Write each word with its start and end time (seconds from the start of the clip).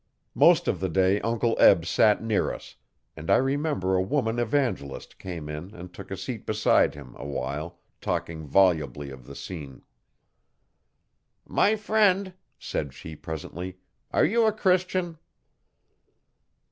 Most 0.33 0.67
of 0.67 0.79
the 0.79 0.89
day 0.89 1.21
Uncle 1.21 1.55
Eb 1.59 1.85
sat 1.85 2.23
near 2.23 2.51
us 2.51 2.75
and 3.15 3.29
I 3.29 3.35
remember 3.35 3.93
a 3.93 4.01
woman 4.01 4.39
evangelist 4.39 5.19
came 5.19 5.47
and 5.47 5.93
took 5.93 6.09
a 6.09 6.17
seat 6.17 6.47
beside 6.47 6.95
him, 6.95 7.13
awhile, 7.19 7.77
talking 8.01 8.47
volubly 8.47 9.11
of 9.11 9.27
the 9.27 9.35
scene. 9.35 9.83
'My 11.45 11.75
friend,' 11.75 12.33
said 12.57 12.95
she 12.95 13.15
presently, 13.15 13.77
'are 14.11 14.25
you 14.25 14.47
a 14.47 14.51
Christian? 14.51 15.19